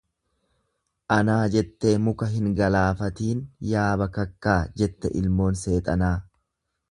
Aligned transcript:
Anaa 1.15 1.41
jettee 1.55 1.91
muka 2.05 2.29
hin 2.31 2.47
galaafatiin 2.61 3.43
yaa 3.73 3.85
bakakkaa 4.03 4.59
jette 4.83 5.15
ilmoon 5.23 5.63
seexanaa. 5.65 6.13